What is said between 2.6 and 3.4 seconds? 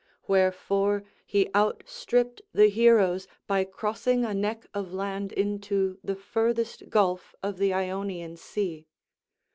heroes